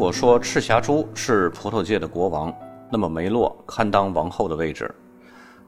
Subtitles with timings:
[0.00, 2.50] 如果说赤霞珠是葡萄界的国王，
[2.90, 4.90] 那么梅洛堪当王后的位置。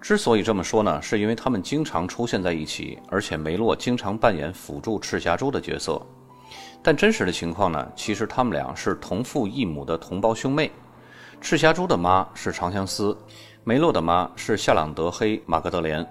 [0.00, 6.00] 之所以这么说呢，是因为他们经常出现在一起，而且梅洛经常扮演辅助赤霞珠的角色。
[6.82, 10.72] 但真实的情况呢，其实他们俩是同父异母的同胞兄妹。
[11.38, 13.14] 赤霞珠的妈是长相思，
[13.64, 16.02] 梅洛的妈是夏朗德黑马格德莲。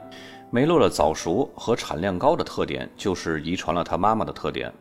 [0.51, 4.71] 梅洛的早熟和产量高的特点，就是遗传了他妈妈的特点。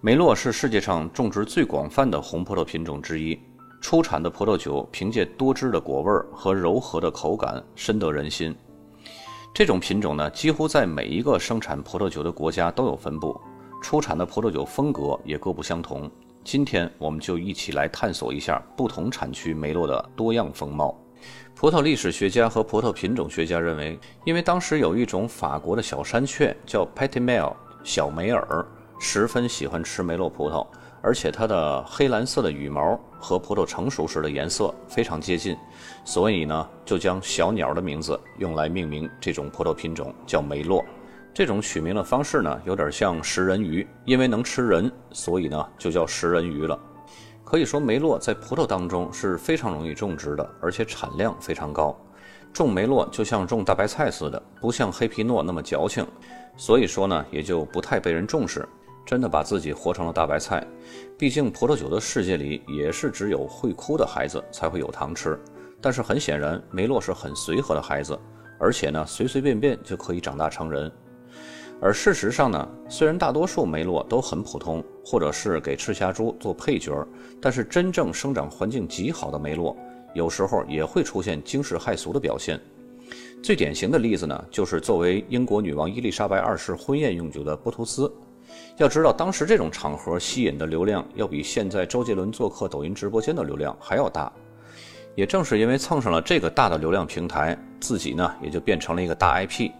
[0.00, 3.36] 梅洛是世界上种植最广泛的红葡萄品种之一。
[3.80, 8.54] 出产的葡萄酒凭借多汁的果味和柔和的口感深得人心。
[9.52, 13.40] 这种品种呢，几乎在每一个生产葡萄酒的国家都有分布，
[13.82, 16.08] 出产的葡萄酒风格也各不相同。
[16.44, 20.96] 今天我们就一起来探索一下不同产区梅洛的多样风貌。
[21.56, 27.52] 葡萄历史学家和葡萄品种学家认为，因为当时有一种法国的小山雀叫 Petit Mel
[27.82, 28.64] 小梅尔，
[28.98, 30.66] 十分喜欢吃梅洛葡萄。
[31.00, 35.56] 而且它的黑蓝色的羽毛和葡萄成熟时的颜色非常接近，
[36.04, 40.84] 所以呢，就将小鸟的名字用来命名这种葡萄品种，叫梅洛。
[41.32, 46.76] 这种取名的方式呢，有点像食人鱼，因为能吃人，所以呢，就叫食人鱼了。
[47.44, 51.96] 可以说，梅洛在葡萄当中是非常容易种植的，而且产量非常高。
[52.52, 56.04] 种梅洛就像种大白菜似的，不像黑皮诺那么矫情，
[56.56, 58.68] 所以说呢，也就不太被人重视。
[59.08, 60.62] 真的把自己活成了大白菜，
[61.16, 65.40] 毕竟葡萄酒的世界里也是只有会哭的孩子才会有糖吃。
[65.80, 68.18] 但是很显然，梅洛是很随和的孩子，
[68.58, 70.92] 而且呢，随随便便就可以长大成人。
[71.80, 77.02] 而事实上呢，虽然大多数梅洛都很普通，或者是给赤霞珠做配角，
[77.40, 79.74] 但是真正生长环境极好的梅洛，
[80.12, 82.60] 有时候也会出现惊世骇俗的表现。
[83.42, 88.12] 最典型的例子呢，就是作为英国女王伊丽莎白二世婚宴用酒的波图斯。
[88.78, 94.32] 要知道，当时这种场合吸引的流量要比现在周杰伦做客抖音直播间的流量还要大。
[95.16, 99.72] 也正是因为蹭上了这个大的流量平台，自己呢也就变成了一个大 IP。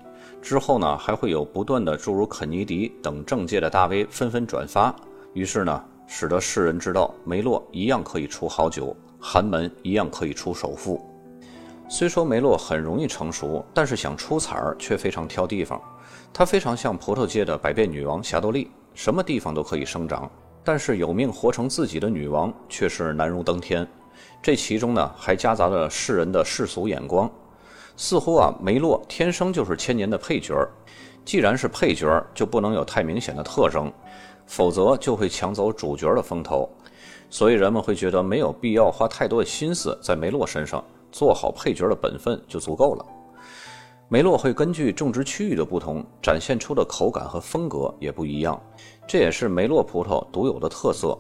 [0.42, 4.92] 之后呢，还会有不断的诸如肯尼迪等政界的大 V 纷纷转发，
[5.32, 11.00] 于是呢，使得世人知道梅洛一样可以出好酒，寒门一样可以出首富。
[11.88, 15.81] 虽说梅洛很容易成熟，但是想出彩儿却非常挑地方。
[16.32, 20.28] 它非常像葡萄界的百变女王霞多丽，什么地方都可以生长。
[20.64, 23.86] 但是有命活成自己的女王却是难如登天。
[24.42, 27.31] 这其中呢，还夹杂着世人的世俗眼光，
[27.97, 30.69] 似乎啊，梅洛天生就是千年的配角儿。
[31.25, 33.91] 既然是配角儿，就不能有太明显的特征，
[34.47, 36.69] 否则就会抢走主角的风头。
[37.31, 43.06] 所以人们会觉得没有必要花太多的心思在梅洛身上，做好配角的本分就足够了。
[44.10, 48.58] 梅洛会根据种植区域的不同，展现出的口感和风格也不一样，
[49.06, 51.16] 这也是梅洛葡萄独有的特色。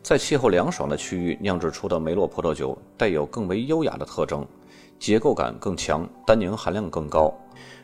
[0.00, 4.46] 在气候凉爽的区域酿制出的梅洛葡萄酒，带有更为优雅的特征，
[4.96, 7.34] 结构感更强，单宁含量更高，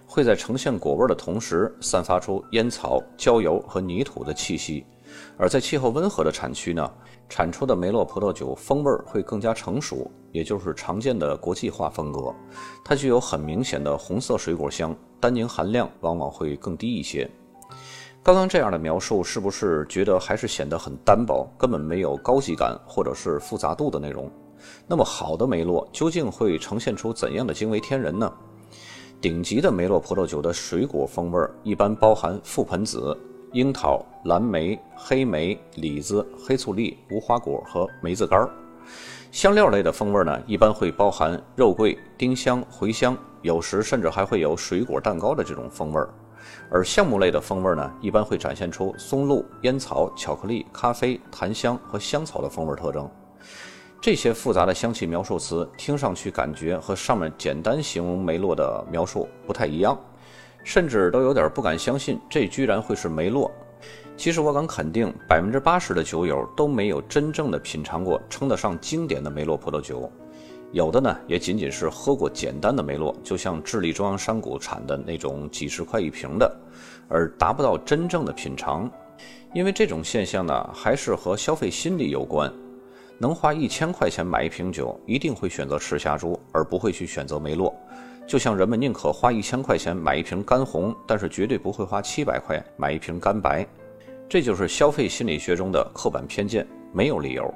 [0.07, 4.87] 会在呈现果味的同时，散发出烟草、焦油和泥土的气息。
[5.39, 6.91] 而在气候温和的产区呢，
[7.29, 12.35] 产出的梅洛葡萄酒风味会更加成熟，也就是常见的国际化风格。
[12.85, 17.31] 它具有很明显的红色水果香，单宁含量往往会更低一些。
[18.23, 24.31] 刚刚这样的描述是不是觉得还是显得很单薄，根本没有高级感或者是复杂度的内容？
[24.87, 28.33] 那么好的梅洛究竟会呈现出怎样的惊为天人呢？
[29.21, 33.17] 顶级的梅洛葡萄酒的水果风味一般包含覆盆子。
[33.57, 38.51] 樱桃、蓝莓、黑莓、李子、黑醋栗、无花果和梅子干儿。
[39.33, 46.11] 香料类的风味呢，一般会包含肉桂、丁香、茴香，有时甚至还会有水果蛋糕的这种风味儿。
[46.71, 53.11] 而橡木类的风味呢，一般会展现出松露、烟草、巧克力、咖啡、檀香和香草的风味特征。
[54.03, 59.99] 这些复杂的香气描述词，听上去感觉和上面简单形容梅洛的描述不太一样。
[60.67, 63.49] 甚至都有点不敢相信，这居然会是梅洛。
[64.17, 70.11] 其实我敢肯定，百分之八十的酒友都没有真正的品尝过称得上经典的梅洛葡萄酒，
[70.73, 76.53] 有的呢也仅仅是喝过简单的梅洛，就像智利中央山谷产的那种几十块一瓶的，
[77.09, 78.91] 而达不到真正的品尝。
[79.55, 82.53] 因为这种现象呢，还是和消费心理有关。
[83.19, 87.73] 能花一千块钱买一瓶酒，一定会选择赤霞珠，而不会去选择梅洛。
[88.27, 93.65] 就像人们宁可花一千块钱买一瓶干红，但是绝对不会花七百块买一瓶干白，
[94.29, 97.55] 这就是消费心理学中的刻板偏见，没有理由。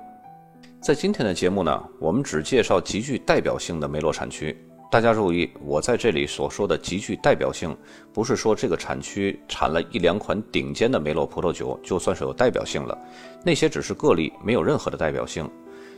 [0.81, 4.57] 在今天的节目呢，我们只介绍极具代表性的梅洛产区，
[4.93, 7.77] 大家注意，我在这里所说的极具代表性，
[8.13, 12.97] 不是说这个产区产了一两款顶尖的梅洛葡萄酒就算是有代表性了，
[13.45, 15.51] 那些只是个例，没有任何的代表性。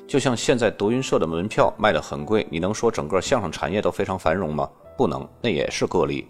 [0.06, 4.68] 就像现在德云社的门票卖得很贵，你能说整个相声产业都非常繁荣吗？
[4.96, 6.28] 不能，那也是个例。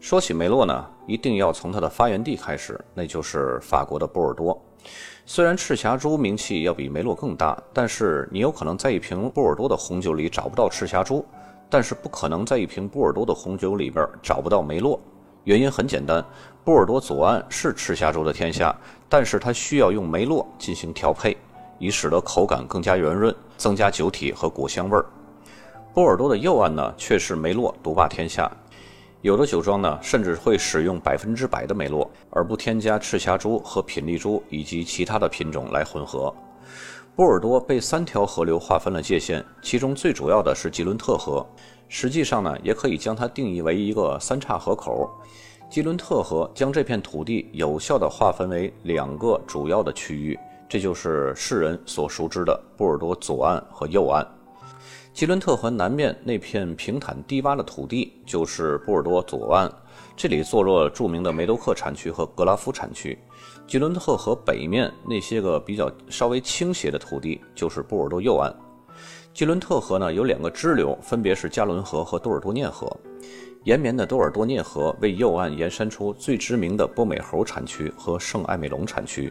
[0.00, 4.60] 说起梅洛呢，一定要从它的发源地开始，那就是法国的波尔多。
[5.24, 11.24] 虽然赤霞珠名气要比梅洛更大，但是你有可能在一瓶波尔多的红酒里找不到赤霞珠。
[11.70, 15.00] 但是不可能在一瓶波尔多的红酒里边找不到梅洛，
[15.44, 16.22] 原因很简单，
[16.64, 18.76] 波尔多左岸是赤霞珠的天下，
[19.08, 21.34] 但是它需要用梅洛进行调配，
[21.82, 25.04] 以使得口感更加圆润，增加酒体和果香味儿。
[25.92, 28.48] 波尔多的右岸呢却是梅洛独霸天下，
[29.20, 36.32] 有的酒庄呢甚至会使用百分之百的梅洛，而不添加赤霞珠和品丽珠以及其他的品种来混合。
[37.16, 41.44] 波尔多被三条河流划分了界限，其中最主要的是吉伦特河。
[41.88, 45.10] 实际上呢，也可以将它定义为一个三岔河口。
[45.68, 50.38] 吉伦特河将这片土地有效地划分为两个主要的区域，
[50.72, 54.26] 这就是世人所熟知的波尔多左岸和右岸。
[55.12, 59.70] 吉伦特河南面那片平坦低洼的土地就是波尔多左岸，
[60.16, 63.18] 这里坐落著名的梅多克产区和格拉夫产区。
[63.66, 68.50] 吉伦特河北面那些个比较稍微倾斜的土地，就是波尔多右岸。
[69.34, 72.90] 吉伦特河呢有两个支流，分别是加伦河和多尔多涅河。
[73.64, 79.30] 延绵的多尔多涅河为右岸延伸出最知名的波美侯产区和圣艾美隆产区。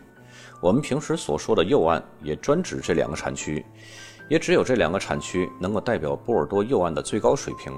[0.61, 3.65] 我们平时所说的右岸也专指这两个产区，
[4.29, 7.73] 也只有这两个产区能够代表波尔多右岸的最高水平。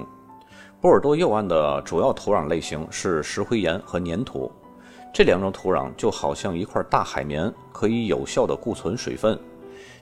[0.82, 4.52] 波尔多右岸的主要土壤类型是石灰岩和粘土。
[5.14, 9.38] 这两种土壤就好像一块大海绵，可以有效的固存水分。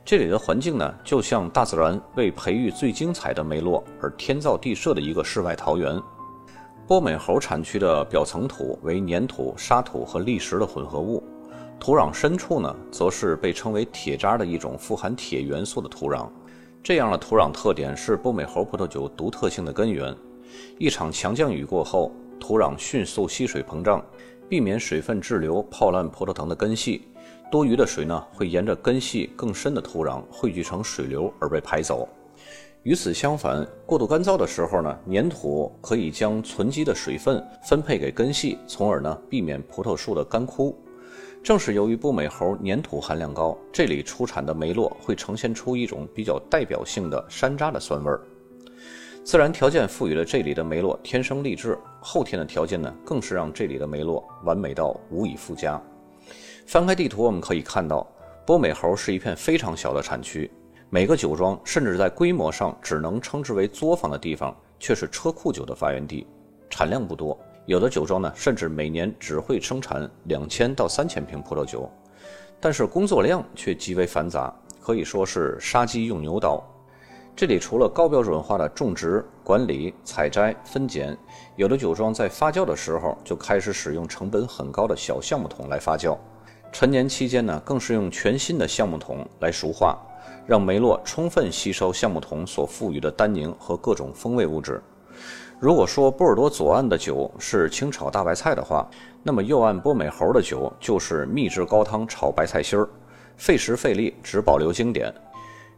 [0.05, 6.02] 这里的环境呢，就像大自然为培育最精彩的梅洛而天造地设的一个世外桃源。
[6.88, 11.23] 波美侯产区的表层土为粘土、沙土和砾石的混合物，
[11.78, 16.28] 土壤深处呢，则是被称为铁渣的一种富含铁元素的土壤。
[16.82, 20.14] 这样的土壤特点是波美侯葡萄酒独特性的根源。
[20.78, 24.04] 一场强降雨过后，土壤迅速吸水膨胀。
[24.48, 27.08] 避免水分滞留泡烂葡萄藤的根系，
[27.50, 32.06] 多余的水呢会沿着根系更深的土壤汇聚成水流而被排走。
[32.82, 40.76] 与此相反，过度干燥的时候呢，粘土可以将存积的水分分配给根系，从而呢避免葡萄树的干枯。
[41.43, 48.21] 正是由于波美猴粘土含量高，这里出产的梅洛会呈现出一种比较代表性的山楂的酸味儿。
[49.25, 55.83] 自然条件赋予了这里的梅洛天生丽质，后天的条件呢，更是让这里的梅洛完美到无以复加。
[56.65, 58.06] 翻开地图，我们可以看到，
[58.47, 60.49] 波美侯是一片非常小的产区，
[60.91, 66.25] 每个酒庄甚至在规模上只能称之为作坊的地方，却是车库酒的发源地，
[66.71, 67.37] 产量不多。
[67.67, 71.88] 有的酒庄呢，甚至每年只会生产两千到三千瓶葡萄酒，
[72.61, 76.62] 但是工作量却极为繁杂，可以说是杀鸡用牛刀。
[77.35, 81.17] 这里除了高标准化的种植、管理、采摘、分拣，
[81.56, 86.19] 有的酒庄在发酵的时候就开始使用成本很高的小橡木桶来发酵。
[86.73, 89.99] 陈年期间呢，更是用全新的橡木桶来熟化，
[90.47, 94.82] 让梅洛充分吸收橡木桶所赋予的单宁和各种风味物质。
[95.62, 98.84] 如果说波尔多左岸的酒是清炒大白菜的话，
[99.22, 102.88] 那么右岸波美侯的酒就是秘制高汤炒白菜心儿，
[103.36, 105.14] 费时费力只保留经典。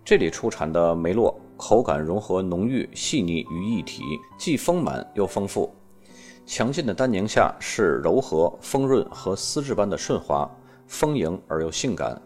[0.02, 1.38] 这里出产的梅洛。
[1.56, 4.02] 口感融合浓郁细腻于一体，
[4.38, 5.72] 既丰满又丰富。
[6.46, 10.50] 强劲的单宁下是柔和丰润和丝质般的顺滑，
[10.88, 12.20] 丰盈而又性感。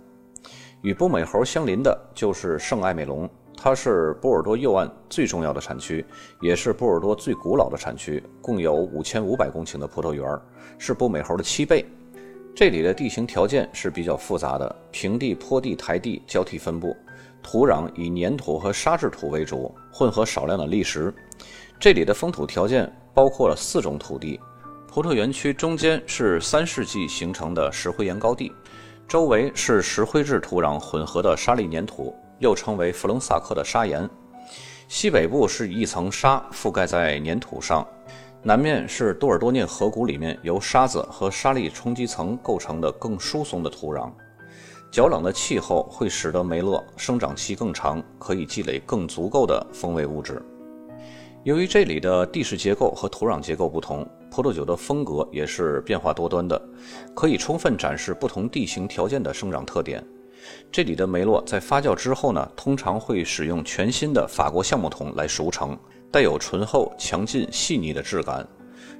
[0.81, 3.29] 与波美侯相邻的就是圣艾美隆，
[3.61, 6.05] 它是波尔多右岸最重要的产区，
[6.41, 10.25] 也是波尔多最古老的产区，共有五千五百公顷的葡萄园，
[10.79, 11.85] 是波美侯的七倍。
[12.55, 16.97] 这里的地形条件是比较复杂的，平地、坡地、台地交替分布。
[17.43, 21.13] 土壤以粘土和沙质土为主，混合少量的砾石。
[21.81, 24.39] 这里的风土条件包括了四种土地。
[24.87, 28.53] 葡萄园区中间是三世纪形成的石灰岩高地，
[29.07, 34.09] 周围是石灰质土壤混合的沙砾粘土，又称为弗隆萨克的砂岩。
[34.89, 37.87] 西北部是一层沙覆盖在粘土上，
[38.43, 44.11] 南面是多尔多涅河谷里面由沙子和沙砾冲积层构成的更疏松的土壤。
[44.91, 50.43] 较冷的气候会使得梅勒生长期更长，可以积累更足够的风味物质。
[51.45, 56.61] 由于这里的地势结构和土壤结构不同，葡萄酒的风格也是变化多端的，
[57.15, 60.03] 可以充分展示不同地形条件的生长特点。
[60.71, 65.79] 这里的梅洛在发酵之后呢，通常会使用全新的法国橡木桶来熟成，
[66.11, 68.47] 带有醇厚、强劲、细腻的质感。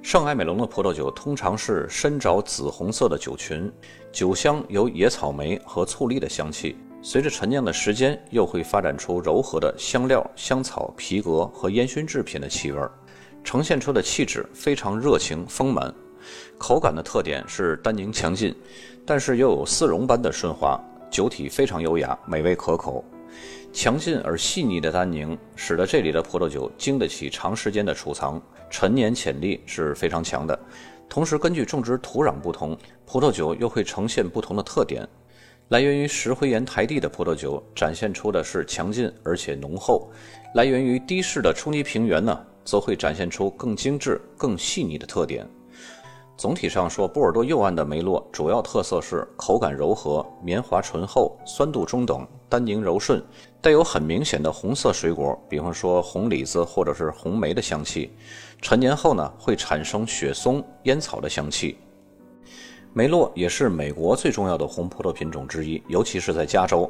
[0.01, 3.71] 圣埃美隆的葡萄酒通常是深着紫红色的酒群，
[4.11, 6.77] 酒香有野草莓和醋栗的香气。
[7.01, 12.81] 随着陈酿的时间，又会发展出柔和的香料、香草、皮革和烟熏制品的气味，
[13.43, 15.93] 呈现出的气质非常热情丰满。
[16.57, 18.53] 口感的特点是单宁强劲，
[19.05, 20.77] 但是又有丝绒般的顺滑，
[21.09, 23.03] 酒体非常优雅，美味可口。
[23.71, 30.59] 强劲而细腻的单宁使得这里的葡萄酒经得起长时间的储藏，陈年潜力是非常强的。
[31.07, 35.07] 同时，根据种植土壤不同，葡萄酒又会呈现不同的特点。
[35.69, 40.09] 来源于石灰岩台地的葡萄酒展现出的是强劲而且浓厚；
[40.55, 45.47] 来源于低势的冲积平原呢，则会展现出更精致、更细腻的特点。
[46.39, 53.21] 总体上说，波尔多右岸的梅洛主要特色是口感柔和、绵滑醇厚、酸度中等、单宁柔顺，
[53.59, 58.13] 带有很明显的红色水果，比方说红李子或者是红莓的香气。
[58.61, 61.77] 陈年后呢，会产生雪松、烟草的香气。
[62.93, 66.89] 梅洛也是美国最重要的红葡萄品种之一，尤其是在加州。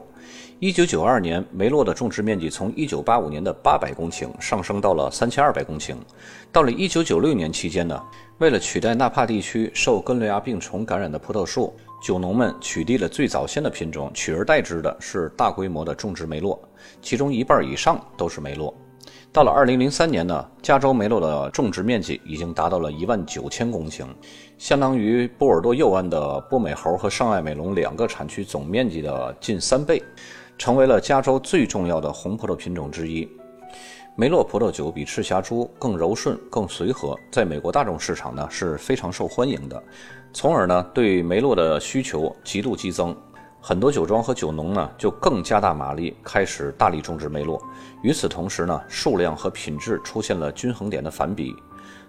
[0.60, 5.96] 1992年，梅洛的种植面积从1985年的800公顷上升到了3200公顷。
[6.51, 7.98] 到了1996年期间呢，
[8.39, 11.74] 为了取代纳帕地区受根雷亚病虫感染的葡萄树，
[12.04, 16.60] 酒农们取缔了最早先的品种，取而代之的是大规模的种植梅洛，
[17.01, 18.74] 其中一半以上都是梅洛。
[19.32, 24.08] 到了2003年呢，加州梅洛的种植面积已经达到了一万九千公顷，
[24.58, 30.01] 相当于波尔多右岸的波美侯和上埃美隆两个产区总面积的近三倍，
[30.60, 33.28] 成为了加州最重要的红葡萄品种之一。
[34.16, 39.82] 梅洛葡萄酒比赤霞珠更柔顺、更随和，在美国大众市场呢是非常受欢迎的，
[40.34, 43.16] 从而呢对梅洛的需求极度激增。
[43.62, 47.62] 很多酒庄和酒农呢，就更加大马力开始大力种植梅洛。
[48.04, 51.56] 与此同时呢，数量和品质出现了均衡点的反比。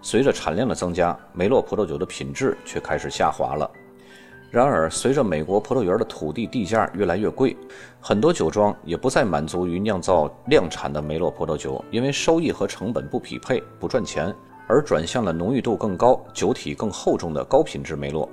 [0.02, 3.70] 随着产量的增加，梅洛葡萄酒的品质却开始下滑了。
[4.50, 7.56] 然而，随着美国葡萄园的土地地价越来越贵，
[8.00, 14.34] 很多酒庄也不再满足于酿造量产的梅洛葡萄酒，因为收益和成本不匹配，不赚钱，
[14.66, 18.28] 而转向了浓郁度更高、酒体更厚重的高品质梅洛。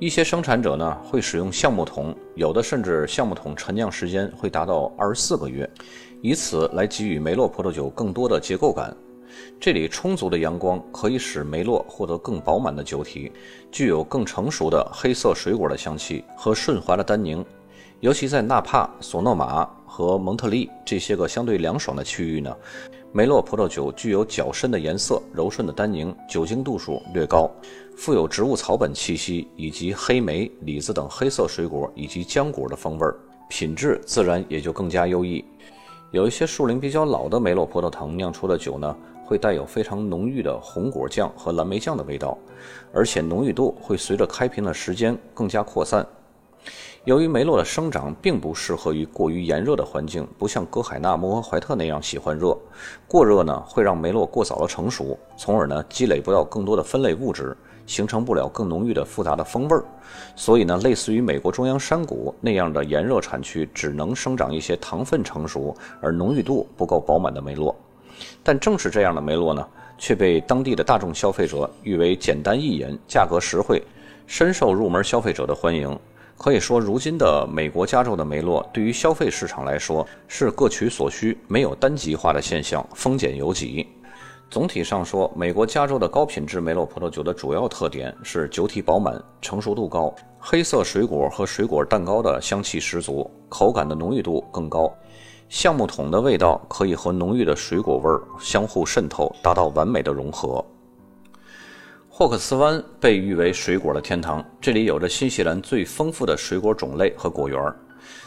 [0.00, 5.68] 一些生产者呢会使用橡木桶，有的甚至橡木桶陈酿时间会达到二十四个月，
[6.20, 8.92] 以此来给予梅洛葡萄酒更多的结构感。
[9.60, 13.32] 这里充足的阳光可以使梅洛获得更饱满的酒体，
[13.70, 17.44] 具有更成熟的黑色水果的香气和顺滑的单宁。
[18.00, 22.56] 尤其在纳帕、索诺马和蒙特利这些个相对凉爽的区域呢，
[23.10, 27.50] 梅洛葡萄酒具有较深的颜色、柔顺的单宁、酒精度数略高。
[27.96, 33.06] 富有植物草本气息，以及黑莓、李子等黑色水果以及浆果的风味，
[33.48, 35.44] 品质自然也就更加优异。
[36.12, 38.96] 有一些树龄比较老的梅洛葡萄藤酿出的酒呢，
[39.28, 42.38] 会带有非常浓郁的红果酱和蓝莓酱的味道，
[42.94, 46.04] 而且浓郁度会随着开瓶的时间更加扩散。
[47.04, 52.56] 由于梅洛的生长并不适合于过于炎热的环境，不像歌海纳、摩诃怀特那样喜欢热，
[53.06, 57.54] 过热呢会让梅洛过早的成熟，从而呢积累不到更多的分类物质，
[57.86, 59.84] 形成不了更浓郁的复杂的风味儿。
[60.34, 67.74] 所以呢，类似于美国中央山谷那样的炎热产区，只能生长一些糖分成熟而浓郁度不够饱满的梅洛。
[68.42, 73.82] 但正是这样的梅洛呢，却被当地的大众消费者誉为简单易饮、价格实惠，
[74.26, 75.98] 深受入门消费者的欢迎。
[76.36, 83.88] 可以说，如今的美国加州的梅洛对于消费市场来说是各取所需，没有单极化的现象，丰俭由己。
[84.48, 94.90] 总体上说，美国加州的高品质梅洛葡萄酒的主要特点是酒体饱满、成熟度高，黑色水果和水果蛋糕的香气十足，口感的浓郁度更高，
[95.48, 100.64] 橡木桶的味道可以和浓郁的水果味儿相互渗透，达到完美的融合。
[102.08, 107.58] 霍克斯湾被誉为水果的天堂，这里有着新西兰最丰富的水果种类和果园。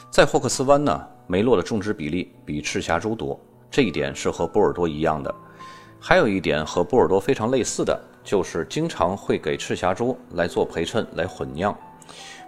[0.09, 5.33] 在霍克斯湾呢，梅洛的种植比例比赤霞珠多，这一点是和波尔多一样的。
[5.99, 11.77] 还有一点和波尔多非常类似的，就是经常会给赤霞珠来做陪衬来混酿。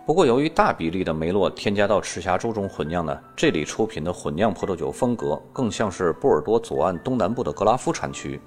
[0.06, 8.38] 不过，由于大比例的梅洛添加到赤霞珠中混酿呢，这里出品的混酿葡萄酒风格更像是波尔多左岸东南部的格拉夫产区。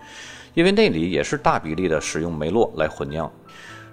[0.52, 3.30] 因为那里也是大比例的使用梅洛来混酿，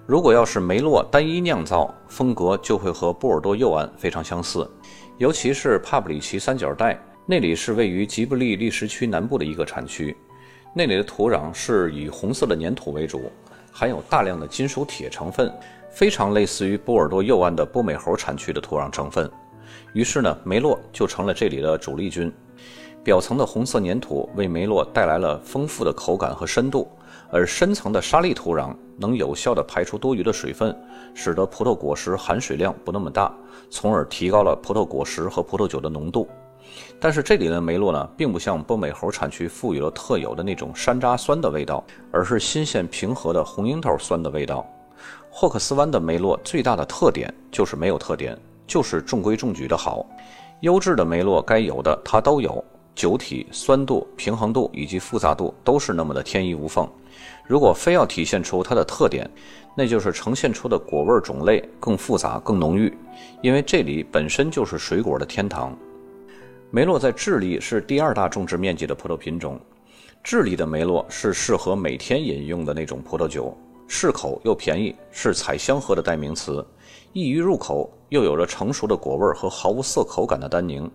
[0.05, 4.70] 如果要是梅洛单一酿造，风格就会和波尔多右岸非常相似，
[5.17, 10.15] 尤其是帕布里奇三角带，那里是位于吉布利砾石区南部的一个产区，
[10.75, 13.32] 那里的土壤是以红色的粘土为主，
[13.74, 15.51] 含有大量的金属铁成分，
[15.89, 19.30] 非常类似于波尔多右岸的波美侯产区的土壤成分。
[19.94, 22.32] 于是呢，梅洛就成了这里的主力军。
[23.03, 26.88] 表层的红色粘土为梅洛带来了丰富的口感和深度，
[27.30, 30.74] 而深层的沙砾土壤能有效地排出多余的水分，
[31.13, 33.34] 使得葡萄果实含水量不那么大，
[33.70, 36.30] 从而提高了葡萄果实和葡萄酒的浓度。
[37.00, 44.65] 但是这里的梅洛呢，并不像波美猴产区赋予了特有的那种山楂酸的味道，而是新鲜平和的红樱桃酸的味道。
[45.29, 50.05] 霍克斯湾的梅洛最大的特点就是没有特点，就是中规中矩的好。
[50.62, 52.63] 优质的梅洛该有的它都有。
[52.96, 56.88] 酒体、酸度、平衡度以及复杂度都是那么的天衣无缝。
[57.48, 59.27] 如果非要体现出它的特点，
[59.75, 62.96] 那就是呈现出的果味种类更复杂、更浓郁。
[63.41, 65.75] 因为这里本身就是水果的天堂。
[66.75, 69.62] 梅洛在智利是第二大种植面积的葡萄品种。
[70.24, 73.56] 智利的梅洛是适合每天饮用的那种葡萄酒，
[73.88, 76.65] 适口又便宜，是采香喝的代名词，
[77.12, 80.89] 易于入口，又有着成熟的果味和毫无涩口感的单宁。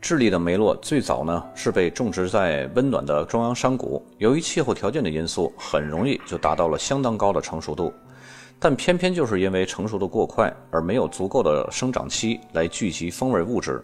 [0.00, 7.94] 智利的梅洛最早呢是被种植在温暖的中央山谷，由于气候条件的因素，很容易就达到了相当高的成熟度。
[8.58, 13.80] 但偏偏就是因为成熟的过快，而没有足够的生长期来聚集风味物质。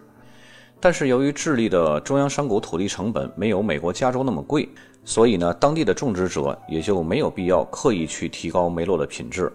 [0.85, 4.69] 但是由于智利的中央山谷土地成本没有美国加州那么贵，
[5.03, 9.51] 所以呢，当地的种植者也就没有必要刻意去提高梅洛的品质，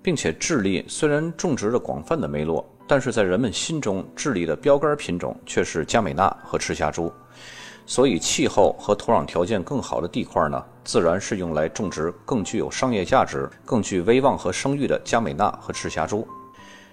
[0.00, 2.66] 并且智利虽然种植着广泛的梅洛。
[2.88, 7.12] 但是在人们心中，智利的标杆品种却是佳美纳和赤霞珠，
[7.84, 16.26] 所以气候和土壤条件更好的地块呢，自然是用来种植更具有商业价值、更具威望和声誉的佳美纳和赤霞珠。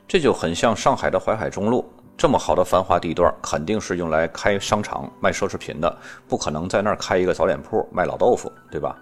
[0.10, 1.86] 这就很像上海的淮海中路，
[2.18, 5.98] 这么好的繁华地段，肯定是用来开商场卖奢侈品的，
[6.28, 8.98] 不可能在那儿开一个早点铺卖老豆腐，对吧？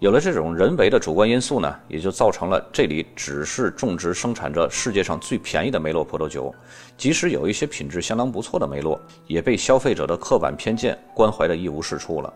[0.00, 6.52] 有了这种人为的主观因素呢，也就造成了这里只是种植生产着世界上最便宜的梅洛葡萄酒，
[6.98, 12.34] 即使有一些品质相当不错的梅洛，也被消费者的刻板偏见关怀的一无是处了。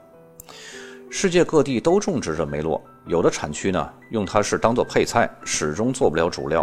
[1.10, 6.62] 世界各地都种植着梅洛，有的产区呢用它是当做配菜，始终做不了主料；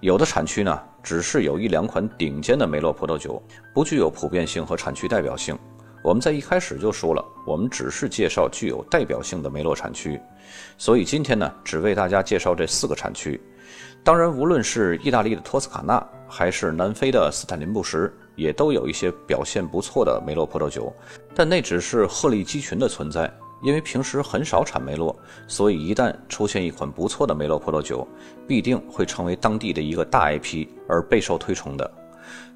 [0.00, 3.40] 有的产区呢只是有一两款顶尖的梅洛葡萄酒，
[3.74, 5.56] 不具有普遍性和产区代表性。
[6.02, 10.18] 我们在一开始就说了，我们只是介绍具有代表性的梅洛产区，
[10.78, 13.40] 所以今天呢，只为大家介绍这四个产区。
[14.02, 20.92] 当然，无论是意大利的托斯卡纳，还是南非的斯坦林布什，也都有一些表现不错的梅洛葡萄酒，
[21.34, 23.32] 但那只是鹤立鸡群的存在。
[23.64, 28.06] 因为平时很少产梅洛，所以一旦出现一款不错的梅洛葡萄酒，
[28.46, 31.90] 必定会成为当地的一个大 IP 而备受推崇的。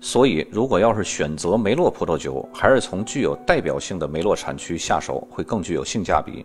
[0.00, 6.44] 所以，如果要是选择梅洛葡萄酒，还是从具有代表性的梅洛产区下手，会更具有性价比。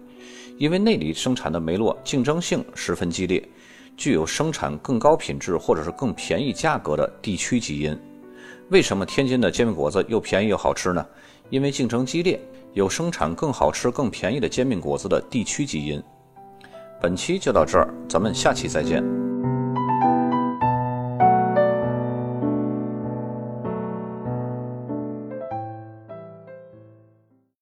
[0.58, 3.44] 因为那里生产的梅洛竞争性十分激烈，
[3.98, 7.98] 具有生产更高品质或者是更便宜价格的地区基因。
[8.70, 11.06] 为什么天津的煎饼果子又便宜又好吃呢？
[11.50, 12.40] 因为竞争激烈，
[12.74, 16.02] 有生产更好吃、更便宜的煎饼果子的地区基因。
[17.02, 19.04] 本期就到这儿，咱们下期再见。